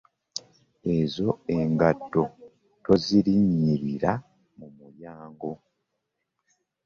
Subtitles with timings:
[0.97, 1.27] Ezo
[1.57, 2.23] engatto
[2.85, 4.11] tozirinyira
[4.57, 5.51] mu mulyango.